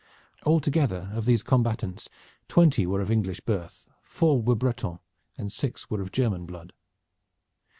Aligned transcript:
Altogether 0.47 1.11
of 1.13 1.25
these 1.25 1.43
combatants 1.43 2.09
twenty 2.47 2.87
were 2.87 3.01
of 3.01 3.11
English 3.11 3.39
birth, 3.41 3.87
four 4.01 4.41
were 4.41 4.55
Breton 4.55 4.97
and 5.37 5.51
six 5.51 5.91
were 5.91 6.01
of 6.01 6.11
German 6.11 6.47
blood. 6.47 6.73